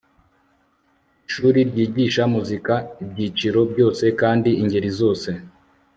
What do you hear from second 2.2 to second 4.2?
muzika ibyiciro byose